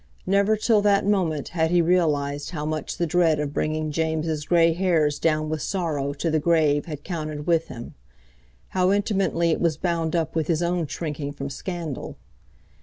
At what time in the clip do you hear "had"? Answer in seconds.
1.49-1.69, 6.87-7.03